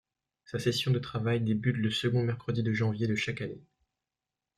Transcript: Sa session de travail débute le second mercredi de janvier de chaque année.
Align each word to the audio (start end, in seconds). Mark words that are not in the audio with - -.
Sa 0.45 0.57
session 0.57 0.89
de 0.89 0.97
travail 0.97 1.41
débute 1.41 1.75
le 1.77 1.91
second 1.91 2.23
mercredi 2.23 2.63
de 2.63 2.73
janvier 2.73 3.05
de 3.05 3.13
chaque 3.13 3.41
année. 3.41 3.61